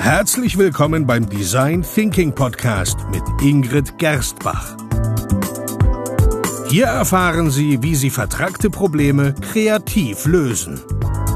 [0.00, 4.74] Herzlich willkommen beim Design Thinking Podcast mit Ingrid Gerstbach.
[6.70, 10.80] Hier erfahren Sie, wie Sie vertragte Probleme kreativ lösen,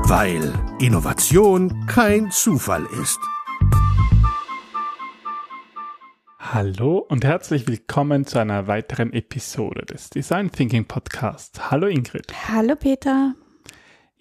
[0.06, 0.50] weil
[0.80, 3.20] Innovation kein Zufall ist.
[6.38, 11.70] Hallo und herzlich willkommen zu einer weiteren Episode des Design Thinking Podcast.
[11.70, 12.32] Hallo Ingrid.
[12.48, 13.34] Hallo Peter.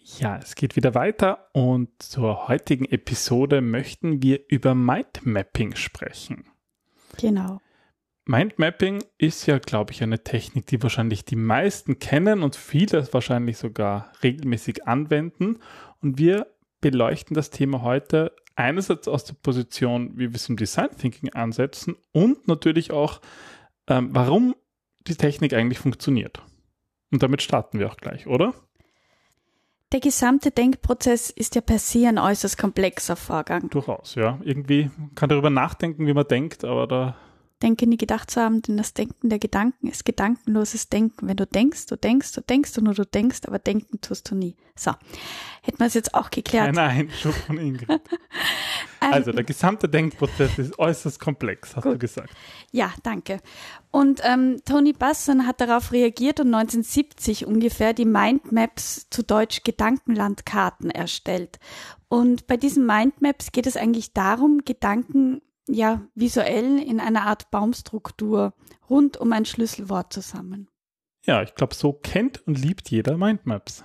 [0.04, 6.46] Ja, es geht wieder weiter und zur heutigen Episode möchten wir über Mindmapping sprechen.
[7.18, 7.62] Genau.
[8.26, 13.58] Mindmapping ist ja, glaube ich, eine Technik, die wahrscheinlich die meisten kennen und viele wahrscheinlich
[13.58, 15.60] sogar regelmäßig anwenden.
[16.02, 16.48] Und wir
[16.82, 21.96] beleuchten das Thema heute einerseits aus der Position, wie wir es im Design Thinking ansetzen
[22.12, 23.22] und natürlich auch,
[23.88, 24.55] ähm, warum
[25.08, 26.41] die Technik eigentlich funktioniert.
[27.12, 28.54] Und damit starten wir auch gleich, oder?
[29.94, 33.70] Der gesamte Denkprozess ist ja per se ein äußerst komplexer Vorgang.
[33.70, 34.40] Durchaus, ja.
[34.44, 37.16] Irgendwie kann darüber nachdenken, wie man denkt, aber da
[37.64, 41.30] Denke nie gedacht zu haben, denn das Denken der Gedanken ist gedankenloses Denken.
[41.30, 44.36] Wenn du denkst, du denkst, du denkst und nur du denkst, aber denken tust du
[44.36, 44.58] nie.
[44.76, 44.92] So,
[45.62, 46.76] hätten wir es jetzt auch geklärt.
[46.76, 47.90] Nein, Einschub von Ingrid.
[49.00, 51.94] also der gesamte Denkprozess ist äußerst komplex, hast Gut.
[51.94, 52.34] du gesagt.
[52.72, 53.40] Ja, danke.
[53.91, 60.91] Und ähm, Tony Basson hat darauf reagiert und 1970 ungefähr die Mindmaps zu Deutsch Gedankenlandkarten
[60.91, 61.60] erstellt.
[62.10, 68.53] Und bei diesen Mindmaps geht es eigentlich darum, Gedanken ja, visuell in einer Art Baumstruktur
[68.90, 70.69] rund um ein Schlüsselwort zusammen.
[71.25, 73.84] Ja, ich glaube, so kennt und liebt jeder Mindmaps.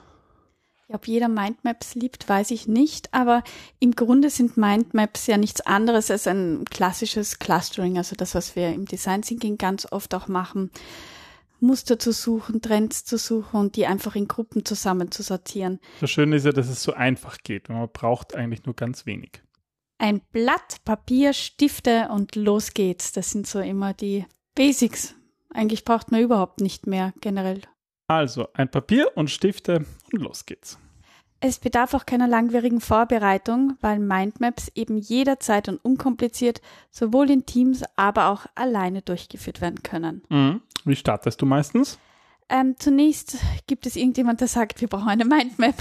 [0.91, 3.45] Ob jeder Mindmaps liebt, weiß ich nicht, aber
[3.79, 8.73] im Grunde sind Mindmaps ja nichts anderes als ein klassisches Clustering, also das, was wir
[8.73, 10.71] im Design Thinking ganz oft auch machen,
[11.61, 15.79] Muster zu suchen, Trends zu suchen und die einfach in Gruppen zusammen zu sortieren.
[16.01, 19.43] Das Schöne ist ja, dass es so einfach geht, man braucht eigentlich nur ganz wenig
[19.99, 23.13] ein Blatt, Papier, Stifte und los geht's.
[23.13, 25.15] Das sind so immer die Basics.
[25.53, 27.63] Eigentlich braucht man überhaupt nicht mehr generell.
[28.07, 30.79] Also ein Papier und Stifte und los geht's.
[31.41, 36.61] Es bedarf auch keiner langwierigen Vorbereitung, weil Mindmaps eben jederzeit und unkompliziert
[36.91, 40.23] sowohl in Teams, aber auch alleine durchgeführt werden können.
[40.31, 40.63] Mhm.
[40.85, 41.99] Wie startest du meistens?
[42.49, 45.77] Ähm, zunächst gibt es irgendjemand, der sagt, wir brauchen eine Mindmap.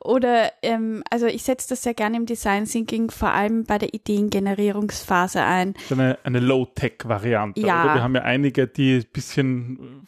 [0.00, 3.94] Oder, ähm, also ich setze das sehr gerne im Design Thinking vor allem bei der
[3.94, 5.74] Ideengenerierungsphase ein.
[5.90, 7.60] Eine, eine Low-Tech-Variante.
[7.60, 7.84] Ja.
[7.84, 7.94] Oder?
[7.94, 10.06] Wir haben ja einige, die ein bisschen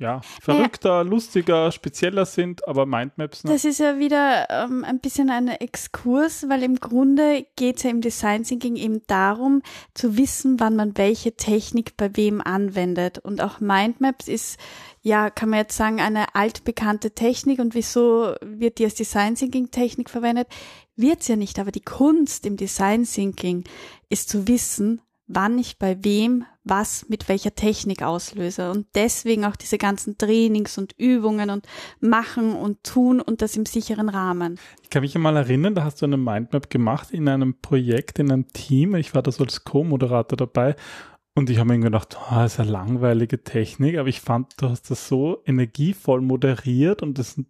[0.00, 3.44] ja, verrückter, naja, lustiger, spezieller sind, aber Mindmaps.
[3.44, 3.52] Ne?
[3.52, 7.90] Das ist ja wieder ähm, ein bisschen ein Exkurs, weil im Grunde geht es ja
[7.90, 9.60] im Design Thinking eben darum,
[9.92, 13.18] zu wissen, wann man welche Technik bei wem anwendet.
[13.18, 14.58] Und auch Mindmaps ist,
[15.02, 17.58] ja, kann man jetzt sagen, eine altbekannte Technik.
[17.58, 20.48] Und wieso wird die als Design Thinking Technik verwendet?
[20.96, 23.64] Wird's ja nicht, aber die Kunst im Design Thinking
[24.08, 28.70] ist zu wissen, wann ich bei wem was mit welcher Technik auslöse.
[28.70, 31.66] Und deswegen auch diese ganzen Trainings und Übungen und
[32.00, 34.58] machen und tun und das im sicheren Rahmen.
[34.82, 38.30] Ich kann mich mal erinnern, da hast du eine Mindmap gemacht in einem Projekt, in
[38.30, 38.94] einem Team.
[38.94, 40.76] Ich war da so als Co-Moderator dabei.
[41.34, 44.90] Und ich habe mir gedacht, oh, ist eine langweilige Technik, aber ich fand, du hast
[44.90, 47.40] das so energievoll moderiert und das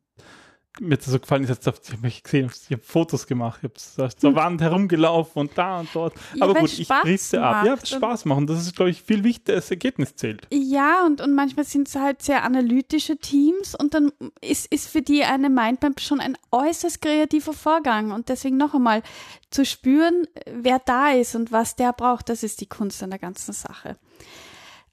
[0.80, 4.10] mir das so gefallen ist, ich habe mich gesehen, ich habe Fotos gemacht, ich habe
[4.16, 4.36] zur hm.
[4.36, 6.14] Wand herumgelaufen und da und dort.
[6.34, 7.66] Ja, Aber gut, ich richte ab.
[7.66, 8.46] Ja, Spaß machen.
[8.46, 10.46] Das ist, glaube ich, viel wichtiger, das Ergebnis zählt.
[10.50, 15.02] Ja, und, und manchmal sind es halt sehr analytische Teams und dann ist, ist für
[15.02, 18.12] die eine Mindmap schon ein äußerst kreativer Vorgang.
[18.12, 19.02] Und deswegen noch einmal
[19.50, 23.18] zu spüren, wer da ist und was der braucht, das ist die Kunst an der
[23.18, 23.96] ganzen Sache.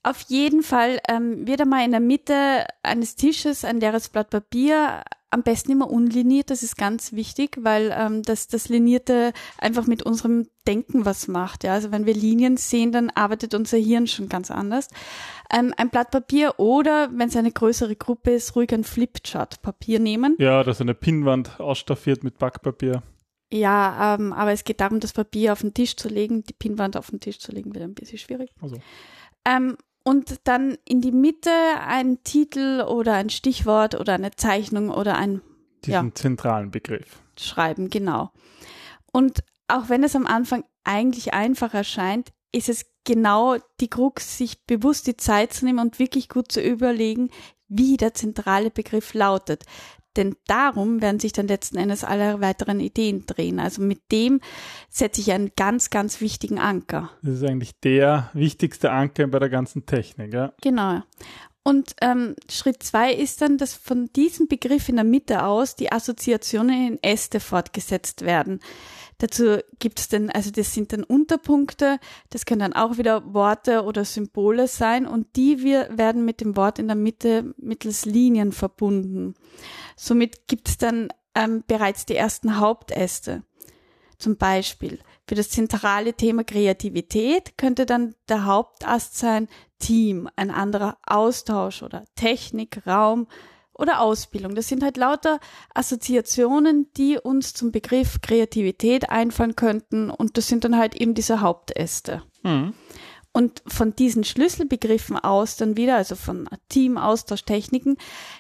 [0.03, 5.03] Auf jeden Fall ähm, wird einmal in der Mitte eines Tisches ein leeres Blatt Papier
[5.29, 10.03] am besten immer unliniert, das ist ganz wichtig, weil ähm, das, das Linierte einfach mit
[10.03, 11.63] unserem Denken was macht.
[11.63, 11.73] Ja?
[11.73, 14.87] Also wenn wir Linien sehen, dann arbeitet unser Hirn schon ganz anders.
[15.51, 20.35] Ähm, ein Blatt Papier oder, wenn es eine größere Gruppe ist, ruhig ein Flipchart-Papier nehmen.
[20.39, 23.03] Ja, das ist eine Pinnwand ausstaffiert mit Backpapier.
[23.51, 26.43] Ja, ähm, aber es geht darum, das Papier auf den Tisch zu legen.
[26.43, 28.51] Die Pinnwand auf den Tisch zu legen, wird ein bisschen schwierig.
[28.61, 28.77] Also.
[29.45, 29.77] Ähm,
[30.07, 31.51] und dann in die Mitte
[31.85, 35.41] ein Titel oder ein Stichwort oder eine Zeichnung oder ein
[35.83, 38.31] diesen ja, zentralen Begriff schreiben, genau.
[39.11, 44.65] Und auch wenn es am Anfang eigentlich einfach erscheint, ist es genau die Krux, sich
[44.65, 47.29] bewusst die Zeit zu nehmen und wirklich gut zu überlegen,
[47.67, 49.65] wie der zentrale Begriff lautet.
[50.17, 53.59] Denn darum werden sich dann letzten Endes alle weiteren Ideen drehen.
[53.59, 54.41] Also mit dem
[54.89, 57.11] setze ich einen ganz, ganz wichtigen Anker.
[57.21, 60.33] Das ist eigentlich der wichtigste Anker bei der ganzen Technik.
[60.33, 60.53] Ja?
[60.61, 61.01] Genau.
[61.67, 65.91] Und ähm, Schritt zwei ist dann, dass von diesem Begriff in der Mitte aus die
[65.91, 68.61] Assoziationen in Äste fortgesetzt werden.
[69.17, 71.99] Dazu gibt es dann, also das sind dann Unterpunkte,
[72.29, 76.55] das können dann auch wieder Worte oder Symbole sein und die wir werden mit dem
[76.55, 79.33] Wort in der Mitte mittels Linien verbunden.
[79.97, 83.43] Somit gibt es dann ähm, bereits die ersten Hauptäste.
[84.17, 89.47] Zum Beispiel für das zentrale Thema Kreativität könnte dann der Hauptast sein
[89.79, 93.27] Team, ein anderer Austausch oder Technik, Raum,
[93.77, 94.55] oder Ausbildung.
[94.55, 95.39] Das sind halt lauter
[95.73, 101.41] Assoziationen, die uns zum Begriff Kreativität einfallen könnten und das sind dann halt eben diese
[101.41, 102.23] Hauptäste.
[102.43, 102.73] Mhm.
[103.33, 107.97] Und von diesen Schlüsselbegriffen aus dann wieder, also von Team, Austausch, Techniken,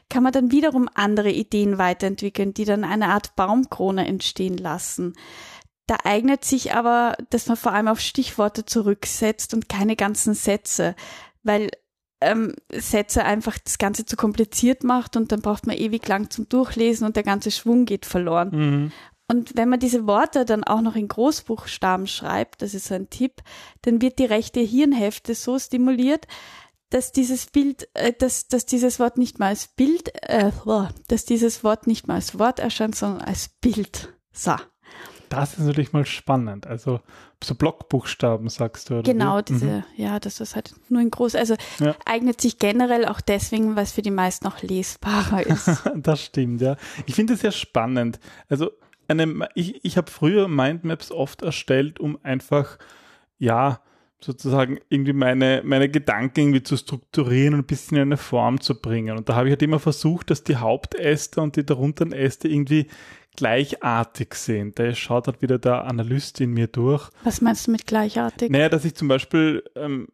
[0.09, 5.13] kann man dann wiederum andere Ideen weiterentwickeln, die dann eine Art Baumkrone entstehen lassen.
[5.87, 10.95] Da eignet sich aber, dass man vor allem auf Stichworte zurücksetzt und keine ganzen Sätze,
[11.43, 11.69] weil
[12.19, 16.49] ähm, Sätze einfach das Ganze zu kompliziert macht und dann braucht man ewig lang zum
[16.49, 18.49] Durchlesen und der ganze Schwung geht verloren.
[18.51, 18.91] Mhm.
[19.29, 23.09] Und wenn man diese Worte dann auch noch in Großbuchstaben schreibt, das ist so ein
[23.09, 23.41] Tipp,
[23.81, 26.27] dann wird die rechte Hirnhälfte so stimuliert,
[26.89, 30.51] dass dieses Bild, äh, dass, dass dieses Wort nicht mal als Bild, äh,
[31.07, 34.13] dass dieses Wort nicht mal als Wort erscheint, sondern als Bild.
[34.31, 34.55] So.
[35.29, 36.67] Das ist natürlich mal spannend.
[36.67, 37.01] Also
[37.43, 39.03] so Blockbuchstaben sagst du, oder?
[39.03, 39.43] Genau, wie?
[39.43, 39.83] diese, mhm.
[39.95, 41.35] ja, das ist halt nur in groß.
[41.35, 41.95] Also ja.
[42.05, 45.83] eignet sich generell auch deswegen, weil es für die meisten auch lesbarer ist.
[45.95, 46.77] das stimmt, ja.
[47.05, 48.19] Ich finde es sehr spannend.
[48.49, 48.71] Also
[49.07, 52.77] eine, ich, ich habe früher Mindmaps oft erstellt, um einfach,
[53.37, 53.81] ja,
[54.19, 58.81] sozusagen irgendwie meine, meine Gedanken irgendwie zu strukturieren und ein bisschen in eine Form zu
[58.81, 59.15] bringen.
[59.17, 62.87] Und da habe ich halt immer versucht, dass die Hauptäste und die darunter Äste irgendwie
[63.37, 64.77] gleichartig sind.
[64.77, 67.09] Da schaut halt wieder der Analyst in mir durch.
[67.23, 68.51] Was meinst du mit gleichartig?
[68.51, 70.09] Naja, dass ich zum Beispiel, ähm,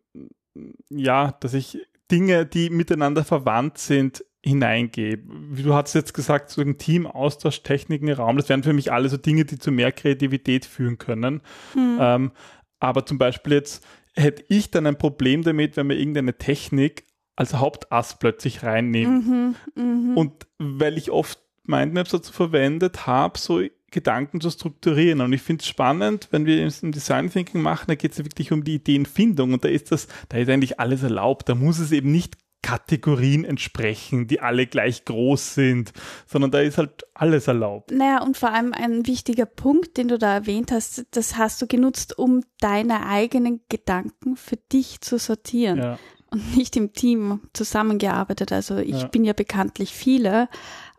[0.89, 1.79] ja, dass ich
[2.11, 5.19] Dinge, die miteinander verwandt sind, hineingehe.
[5.25, 8.91] Wie du hast jetzt gesagt, so ein Team, Austausch, Techniken, Raum, das wären für mich
[8.91, 11.41] alle so Dinge, die zu mehr Kreativität führen können.
[11.73, 11.97] Hm.
[11.99, 12.31] Ähm,
[12.79, 13.85] aber zum Beispiel jetzt
[14.15, 17.05] hätte ich dann ein Problem damit, wenn wir irgendeine Technik
[17.35, 19.55] als Hauptass plötzlich reinnehmen.
[19.75, 20.15] Mhm, mh.
[20.19, 23.61] Und weil ich oft Mindmaps dazu verwendet habe, so
[23.91, 25.21] Gedanken zu strukturieren.
[25.21, 28.17] Und ich finde es spannend, wenn wir es im Design Thinking machen, da geht es
[28.17, 31.47] ja wirklich um die Ideenfindung und da ist das, da ist eigentlich alles erlaubt.
[31.47, 35.93] Da muss es eben nicht Kategorien entsprechen, die alle gleich groß sind,
[36.25, 37.91] sondern da ist halt alles erlaubt.
[37.91, 41.67] Naja, und vor allem ein wichtiger Punkt, den du da erwähnt hast, das hast du
[41.67, 45.77] genutzt, um deine eigenen Gedanken für dich zu sortieren.
[45.77, 45.99] Ja.
[46.31, 48.51] Und nicht im Team zusammengearbeitet.
[48.51, 49.07] Also ich ja.
[49.07, 50.47] bin ja bekanntlich viele,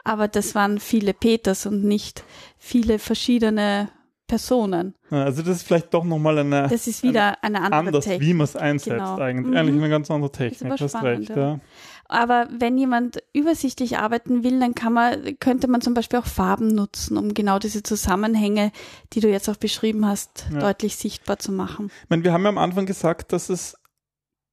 [0.05, 2.25] aber das waren viele Peters und nicht
[2.59, 3.89] viele verschiedene
[4.27, 4.95] Personen.
[5.11, 8.29] Also das ist vielleicht doch nochmal eine Das ist wieder eine, eine andere anders, Technik.
[8.29, 9.19] wie man es einsetzt genau.
[9.19, 9.51] eigentlich.
[9.51, 9.56] Mhm.
[9.56, 10.71] Eigentlich eine ganz andere Technik.
[10.71, 11.61] Das ist recht, ja.
[12.06, 16.69] Aber wenn jemand übersichtlich arbeiten will, dann kann man, könnte man zum Beispiel auch Farben
[16.69, 18.73] nutzen, um genau diese Zusammenhänge,
[19.12, 20.61] die du jetzt auch beschrieben hast, ja.
[20.61, 21.91] deutlich sichtbar zu machen.
[22.03, 23.77] Ich meine, wir haben ja am Anfang gesagt, dass es,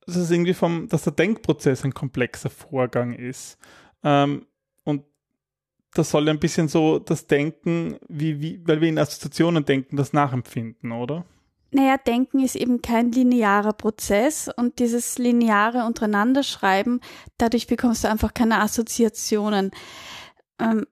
[0.06, 3.58] dass es irgendwie vom, dass der Denkprozess ein komplexer Vorgang ist.
[4.04, 4.46] Ähm,
[5.94, 10.14] das soll ein bisschen so das Denken, wie, wie, weil wir in Assoziationen denken, das
[10.14, 11.26] nachempfinden, oder?
[11.72, 17.00] Naja, Denken ist eben kein linearer Prozess und dieses lineare Untereinanderschreiben,
[17.38, 19.72] dadurch bekommst du einfach keine Assoziationen.
[20.60, 20.86] Ähm,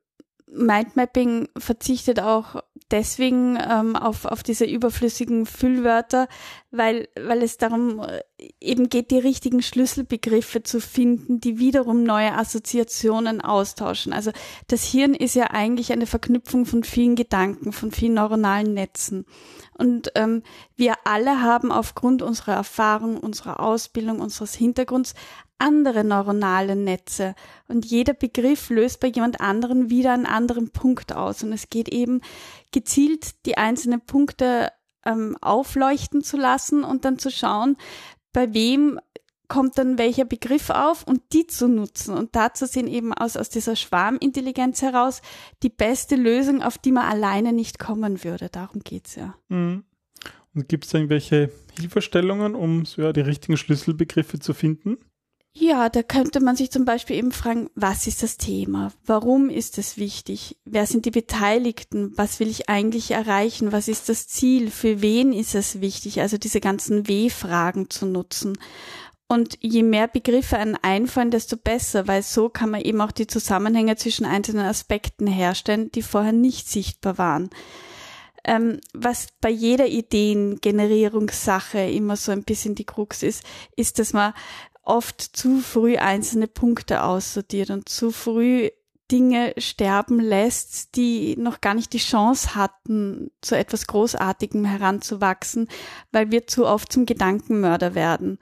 [0.51, 2.61] Mindmapping verzichtet auch
[2.91, 6.27] deswegen ähm, auf, auf diese überflüssigen Füllwörter,
[6.71, 8.21] weil, weil es darum äh,
[8.59, 14.11] eben geht, die richtigen Schlüsselbegriffe zu finden, die wiederum neue Assoziationen austauschen.
[14.11, 14.31] Also
[14.67, 19.25] das Hirn ist ja eigentlich eine Verknüpfung von vielen Gedanken, von vielen neuronalen Netzen.
[19.79, 20.43] Und ähm,
[20.75, 25.13] wir alle haben aufgrund unserer Erfahrung, unserer Ausbildung, unseres Hintergrunds
[25.57, 27.33] andere neuronale Netze.
[27.67, 31.43] Und jeder Begriff löst bei jemand anderen wieder einen anderen Punkt aus.
[31.43, 32.21] Und es geht eben
[32.71, 34.69] gezielt, die einzelnen Punkte
[35.05, 37.77] ähm, aufleuchten zu lassen und dann zu schauen,
[38.33, 38.99] bei wem
[39.49, 43.35] kommt dann welcher Begriff auf und die zu nutzen und da zu sehen eben aus,
[43.35, 45.21] aus dieser Schwarmintelligenz heraus
[45.63, 48.47] die beste Lösung, auf die man alleine nicht kommen würde.
[48.49, 49.35] Darum geht's ja.
[49.49, 49.83] Mhm.
[50.55, 54.97] Und gibt es da irgendwelche Hilfestellungen, um so ja, die richtigen Schlüsselbegriffe zu finden?
[55.51, 58.93] Ja, da könnte man sich zum Beispiel eben fragen, was ist das Thema?
[59.05, 60.57] Warum ist es wichtig?
[60.63, 62.13] Wer sind die Beteiligten?
[62.15, 63.71] Was will ich eigentlich erreichen?
[63.71, 64.69] Was ist das Ziel?
[64.69, 66.21] Für wen ist es wichtig?
[66.21, 68.57] Also diese ganzen W-Fragen zu nutzen.
[69.31, 73.27] Und je mehr Begriffe einen einfallen, desto besser, weil so kann man eben auch die
[73.27, 77.51] Zusammenhänge zwischen einzelnen Aspekten herstellen, die vorher nicht sichtbar waren.
[78.43, 83.43] Ähm, was bei jeder Ideengenerierungssache immer so ein bisschen die Krux ist,
[83.75, 84.33] ist, dass man
[84.81, 88.71] oft zu früh einzelne Punkte aussortiert und zu früh
[89.11, 95.67] Dinge sterben lässt, die noch gar nicht die Chance hatten, zu etwas Großartigem heranzuwachsen,
[96.11, 98.39] weil wir zu oft zum Gedankenmörder werden.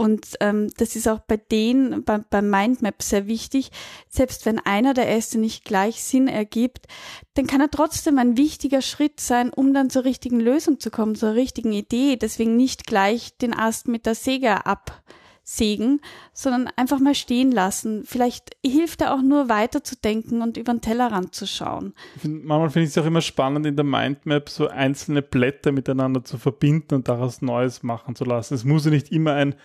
[0.00, 3.70] Und ähm, das ist auch bei denen, bei, beim Mindmap sehr wichtig.
[4.08, 6.86] Selbst wenn einer der Äste nicht gleich Sinn ergibt,
[7.34, 11.16] dann kann er trotzdem ein wichtiger Schritt sein, um dann zur richtigen Lösung zu kommen,
[11.16, 12.16] zur richtigen Idee.
[12.16, 15.02] Deswegen nicht gleich den Ast mit der Säge ab
[15.50, 16.00] sägen,
[16.32, 18.04] sondern einfach mal stehen lassen.
[18.04, 21.92] Vielleicht hilft er auch nur weiterzudenken und über den Tellerrand zu schauen.
[22.18, 26.22] Find, manchmal finde ich es auch immer spannend, in der Mindmap so einzelne Blätter miteinander
[26.22, 28.54] zu verbinden und daraus Neues machen zu lassen.
[28.54, 29.56] Es muss ja nicht immer ein,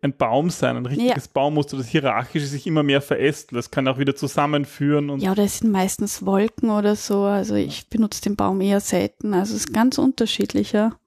[0.00, 1.30] ein Baum sein, ein richtiges ja.
[1.34, 3.58] Baummuster, das hierarchisch sich immer mehr verästelt.
[3.58, 5.10] Das kann auch wieder zusammenführen.
[5.10, 7.24] Und ja, oder es sind meistens Wolken oder so.
[7.24, 9.34] Also ich benutze den Baum eher selten.
[9.34, 10.98] Also es ist ganz unterschiedlicher.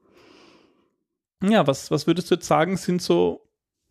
[1.42, 3.49] Ja, was, was würdest du jetzt sagen, sind so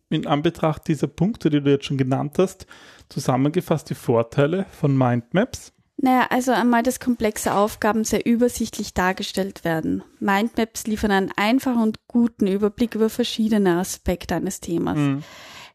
[0.09, 2.65] in Anbetracht dieser Punkte, die du jetzt schon genannt hast,
[3.09, 5.73] zusammengefasst die Vorteile von Mindmaps?
[6.01, 10.03] Naja, also einmal, dass komplexe Aufgaben sehr übersichtlich dargestellt werden.
[10.19, 14.97] Mindmaps liefern einen einfachen und guten Überblick über verschiedene Aspekte eines Themas.
[14.97, 15.23] Mhm.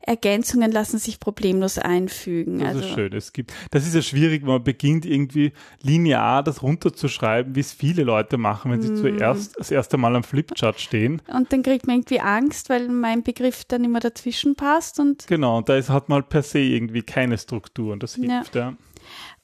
[0.07, 2.59] Ergänzungen lassen sich problemlos einfügen.
[2.59, 3.13] Das also, ist schön.
[3.13, 7.73] Es gibt, das ist ja schwierig, wenn man beginnt, irgendwie linear das runterzuschreiben, wie es
[7.73, 8.97] viele Leute machen, wenn sie mm.
[8.97, 11.23] zuerst das erste Mal am Flipchart stehen.
[11.33, 15.27] Und dann kriegt man irgendwie Angst, weil mein Begriff dann immer dazwischen passt und.
[15.27, 18.55] Genau, und da ist, hat man halt per se irgendwie keine Struktur und das hilft,
[18.55, 18.71] ja.
[18.71, 18.77] ja.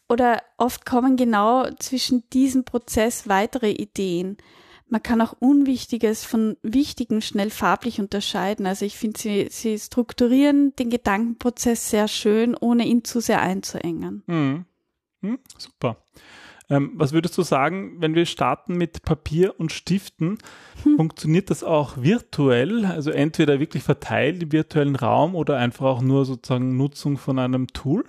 [0.08, 4.38] Oder oft kommen genau zwischen diesem Prozess weitere Ideen
[4.90, 8.66] man kann auch Unwichtiges von Wichtigen schnell farblich unterscheiden.
[8.66, 14.22] Also ich finde, sie, sie strukturieren den Gedankenprozess sehr schön, ohne ihn zu sehr einzuengen.
[14.26, 14.64] Hm.
[15.22, 15.96] Hm, super.
[16.68, 20.38] Ähm, was würdest du sagen, wenn wir starten mit Papier und Stiften?
[20.84, 20.96] Hm.
[20.96, 22.84] Funktioniert das auch virtuell?
[22.84, 27.66] Also entweder wirklich verteilt im virtuellen Raum oder einfach auch nur sozusagen Nutzung von einem
[27.68, 28.04] Tool?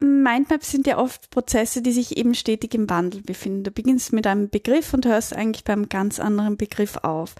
[0.00, 3.64] Mindmaps sind ja oft Prozesse, die sich eben stetig im Wandel befinden.
[3.64, 7.34] Du beginnst mit einem Begriff und hörst eigentlich beim ganz anderen Begriff auf.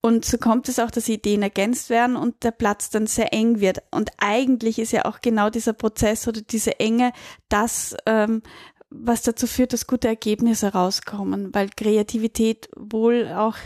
[0.00, 3.60] Und so kommt es auch, dass Ideen ergänzt werden und der Platz dann sehr eng
[3.60, 3.82] wird.
[3.90, 7.12] Und eigentlich ist ja auch genau dieser Prozess oder diese Enge
[7.48, 8.42] das, ähm,
[8.90, 13.56] was dazu führt, dass gute Ergebnisse rauskommen, weil Kreativität wohl auch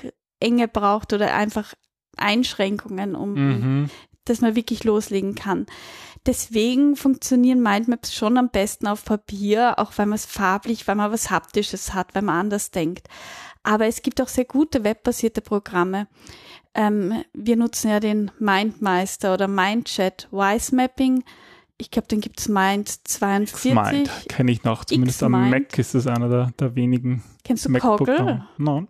[0.41, 1.75] Enge braucht oder einfach
[2.17, 3.91] Einschränkungen, um mhm.
[4.25, 5.67] dass man wirklich loslegen kann.
[6.26, 11.11] Deswegen funktionieren Mindmaps schon am besten auf Papier, auch weil man es farblich, weil man
[11.11, 13.09] was Haptisches hat, weil man anders denkt.
[13.64, 16.07] Aber es gibt auch sehr gute webbasierte Programme.
[16.75, 21.25] Ähm, wir nutzen ja den Mindmeister oder Mindchat Wise Mapping.
[21.76, 23.75] Ich glaube, den gibt's Mind 42.
[23.75, 24.85] Mind kenne ich noch.
[24.85, 27.25] Zumindest am Mac ist es einer der, der wenigen.
[27.45, 28.47] Kennst du Coggle?
[28.59, 28.88] Nein.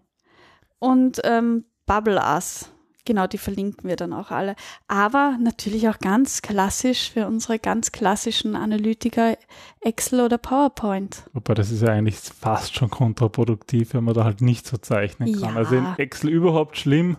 [0.79, 2.71] Und ähm, Bubble Us
[3.05, 4.55] Genau, die verlinken wir dann auch alle.
[4.87, 9.37] Aber natürlich auch ganz klassisch für unsere ganz klassischen Analytiker
[9.81, 11.25] Excel oder PowerPoint.
[11.33, 15.33] Wobei das ist ja eigentlich fast schon kontraproduktiv, wenn man da halt nicht so zeichnen
[15.33, 15.55] kann.
[15.55, 15.57] Ja.
[15.57, 17.17] Also in Excel überhaupt schlimm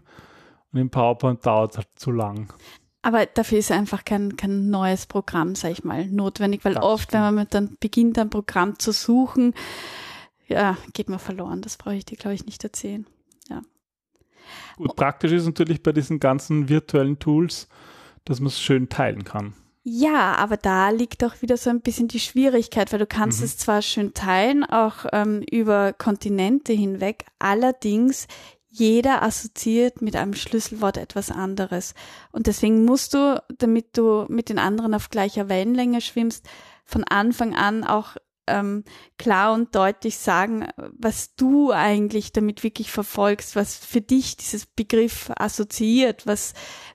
[0.72, 2.54] und in PowerPoint dauert es halt zu lang.
[3.02, 7.10] Aber dafür ist einfach kein, kein neues Programm, sag ich mal, notwendig, weil das oft,
[7.10, 7.26] stimmt.
[7.26, 9.54] wenn man dann beginnt, ein Programm zu suchen,
[10.48, 11.62] ja, geht man verloren.
[11.62, 13.06] Das brauche ich dir, glaube ich, nicht erzählen.
[13.50, 13.62] Ja.
[14.78, 17.68] Gut, praktisch ist natürlich bei diesen ganzen virtuellen Tools,
[18.26, 19.54] dass man es schön teilen kann.
[19.86, 23.46] Ja, aber da liegt auch wieder so ein bisschen die Schwierigkeit, weil du kannst mhm.
[23.46, 28.28] es zwar schön teilen, auch ähm, über Kontinente hinweg, allerdings
[28.70, 31.94] jeder assoziiert mit einem Schlüsselwort etwas anderes.
[32.32, 36.48] Und deswegen musst du, damit du mit den anderen auf gleicher Wellenlänge schwimmst,
[36.86, 38.16] von Anfang an auch
[38.48, 38.84] ähm,
[39.18, 45.32] klar und deutlich sagen, was du eigentlich damit wirklich verfolgst, was für dich dieses Begriff
[45.36, 46.54] assoziiert, was,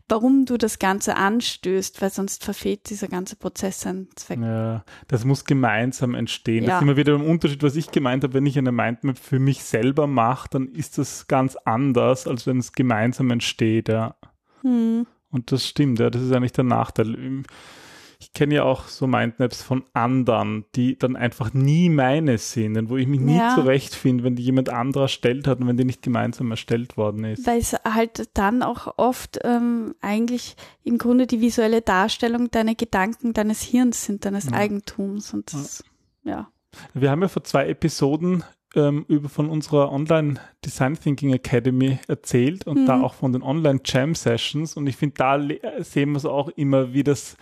[0.09, 4.41] warum du das Ganze anstößt, weil sonst verfehlt dieser ganze Prozess seinen Zweck.
[4.41, 6.65] Ja, das muss gemeinsam entstehen.
[6.65, 6.71] Ja.
[6.71, 9.39] Das ist immer wieder ein Unterschied, was ich gemeint habe, wenn ich eine Mindmap für
[9.39, 14.17] mich selber mache, dann ist das ganz anders, als wenn es gemeinsam entsteht, ja.
[14.63, 15.07] Hm.
[15.31, 17.45] Und das stimmt, ja, das ist eigentlich der Nachteil
[18.21, 22.91] ich kenne ja auch so Mindmaps von anderen, die dann einfach nie meine sind und
[22.91, 23.55] wo ich mich nie ja.
[23.55, 27.47] zurechtfinde, wenn die jemand anderer erstellt hat und wenn die nicht gemeinsam erstellt worden ist.
[27.47, 33.35] Weil es halt dann auch oft ähm, eigentlich im Grunde die visuelle Darstellung deiner Gedanken,
[33.35, 34.53] deines Hirns sind, deines ja.
[34.53, 35.85] Eigentums und das,
[36.25, 36.31] ja.
[36.31, 36.49] ja.
[36.95, 38.43] Wir haben ja vor zwei Episoden
[38.75, 40.35] ähm, über von unserer Online
[40.65, 42.87] Design Thinking Academy erzählt und mhm.
[42.87, 45.41] da auch von den Online Jam Sessions und ich finde, da
[45.83, 47.37] sehen wir es auch immer, wie das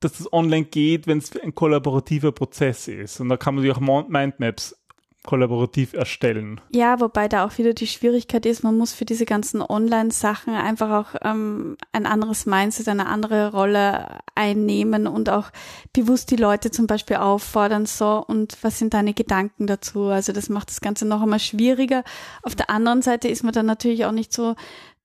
[0.00, 3.20] dass das online geht, wenn es ein kollaborativer Prozess ist.
[3.20, 4.74] Und da kann man sich auch Mindmaps
[5.22, 6.60] kollaborativ erstellen.
[6.72, 10.90] Ja, wobei da auch wieder die Schwierigkeit ist, man muss für diese ganzen Online-Sachen einfach
[10.90, 15.50] auch ähm, ein anderes Mindset, eine andere Rolle einnehmen und auch
[15.92, 20.04] bewusst die Leute zum Beispiel auffordern, so, und was sind deine Gedanken dazu?
[20.04, 22.02] Also das macht das Ganze noch einmal schwieriger.
[22.42, 24.54] Auf der anderen Seite ist man dann natürlich auch nicht so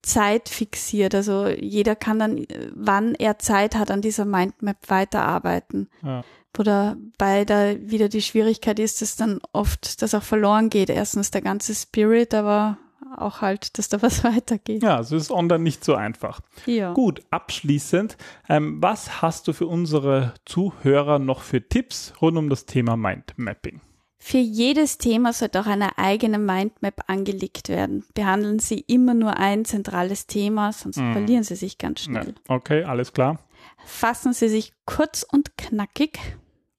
[0.05, 1.15] zeitfixiert.
[1.15, 5.89] Also jeder kann dann, wann er Zeit hat, an dieser Mindmap weiterarbeiten.
[6.03, 6.23] Ja
[6.57, 10.89] wo dabei da wieder die Schwierigkeit ist, dass dann oft das auch verloren geht.
[10.89, 12.77] Erstens der ganze Spirit, aber
[13.17, 14.83] auch halt, dass da was weitergeht.
[14.83, 16.41] Ja, also ist online nicht so einfach.
[16.65, 16.93] Ja.
[16.93, 18.17] Gut, abschließend,
[18.49, 23.81] ähm, was hast du für unsere Zuhörer noch für Tipps rund um das Thema Mindmapping?
[24.27, 28.03] Für jedes Thema sollte auch eine eigene Mindmap angelegt werden.
[28.15, 31.13] Behandeln Sie immer nur ein zentrales Thema, sonst mm.
[31.13, 32.33] verlieren Sie sich ganz schnell.
[32.49, 32.55] Ja.
[32.55, 33.37] Okay, alles klar.
[33.85, 36.17] Fassen Sie sich kurz und knackig.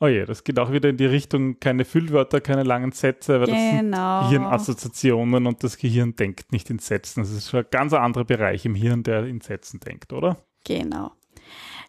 [0.00, 3.46] Oh je, das geht auch wieder in die Richtung, keine Füllwörter, keine langen Sätze, weil
[3.46, 3.54] genau.
[3.54, 4.22] das sind genau.
[4.22, 7.20] Gehirnassoziationen und das Gehirn denkt nicht in Sätzen.
[7.20, 10.36] Das ist schon ein ganz anderer Bereich im Hirn, der in Sätzen denkt, oder?
[10.64, 11.12] Genau.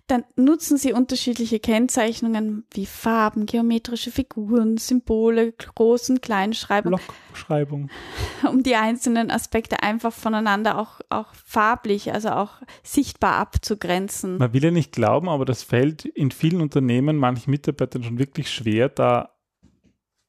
[0.07, 6.91] Dann nutzen Sie unterschiedliche Kennzeichnungen wie Farben, geometrische Figuren, Symbole, Groß- Kleinschreibung.
[6.91, 7.89] Blockbeschreibung.
[8.49, 14.37] Um die einzelnen Aspekte einfach voneinander auch, auch farblich, also auch sichtbar abzugrenzen.
[14.37, 18.49] Man will ja nicht glauben, aber das fällt in vielen Unternehmen manchen Mitarbeitern schon wirklich
[18.49, 19.37] schwer, da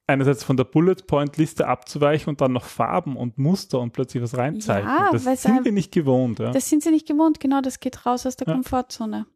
[0.09, 4.23] einerseits von der Bullet Point Liste abzuweichen und dann noch Farben und Muster und plötzlich
[4.23, 4.93] was reinzeichnen.
[4.93, 6.39] Ja, das sind wir nicht gewohnt.
[6.39, 6.51] Ja.
[6.51, 8.55] Das sind sie nicht gewohnt, genau, das geht raus aus der ja.
[8.55, 9.27] Komfortzone.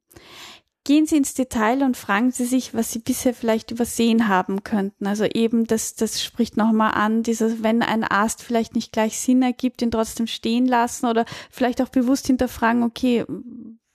[0.85, 5.07] Gehen Sie ins Detail und fragen Sie sich, was Sie bisher vielleicht übersehen haben könnten.
[5.07, 9.43] Also eben, das, das spricht nochmal an, dieses, wenn ein Ast vielleicht nicht gleich Sinn
[9.43, 13.25] ergibt, ihn trotzdem stehen lassen oder vielleicht auch bewusst hinterfragen, okay,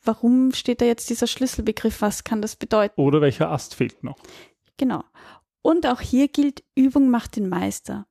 [0.02, 3.02] warum steht da jetzt dieser Schlüsselbegriff, was kann das bedeuten?
[3.02, 4.16] Oder welcher Ast fehlt noch?
[4.78, 5.04] Genau.
[5.62, 8.08] Und auch hier gilt, Übung macht den Meister.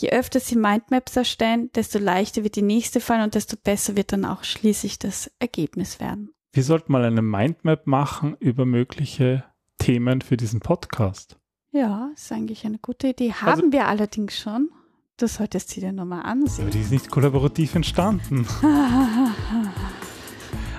[0.00, 4.12] Je öfter Sie Mindmaps erstellen, desto leichter wird die nächste fallen und desto besser wird
[4.12, 6.32] dann auch schließlich das Ergebnis werden.
[6.56, 9.44] Wir sollten mal eine Mindmap machen über mögliche
[9.76, 11.36] Themen für diesen Podcast.
[11.70, 13.28] Ja, ist eigentlich eine gute Idee.
[13.28, 14.70] Also Haben also, wir allerdings schon.
[15.18, 16.62] Du solltest sie dir nochmal ansehen.
[16.62, 18.46] Aber die ist nicht kollaborativ entstanden.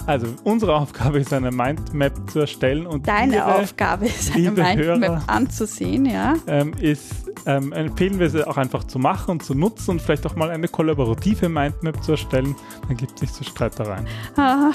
[0.08, 4.78] Also unsere Aufgabe ist eine Mindmap zu erstellen und deine ihre, Aufgabe ist eine Mindmap
[4.78, 6.36] Hörer, anzusehen, ja.
[6.48, 10.26] Ähm, ist ähm, empfehlen wir sie auch einfach zu machen und zu nutzen und vielleicht
[10.28, 12.56] auch mal eine kollaborative Mindmap zu erstellen.
[12.88, 14.06] Dann gibt es nicht so Streitereien.
[14.36, 14.72] Ah,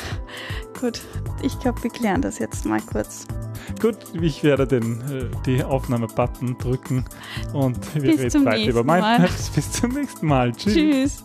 [0.80, 1.02] gut,
[1.42, 3.26] ich glaube, wir klären das jetzt mal kurz.
[3.80, 7.04] Gut, ich werde den äh, die Aufnahme-Button drücken
[7.52, 9.50] und wir Bis reden weiter über Mindmaps.
[9.50, 10.52] Bis zum nächsten Mal.
[10.52, 10.74] Tschüss.
[10.74, 11.24] Tschüss.